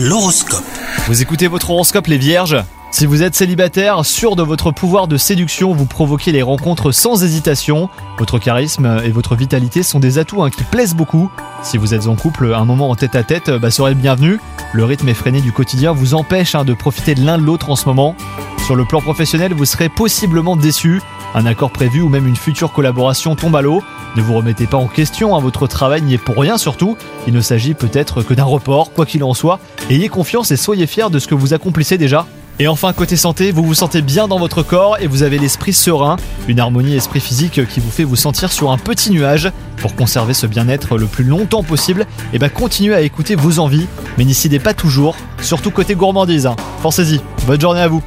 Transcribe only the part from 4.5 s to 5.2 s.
pouvoir de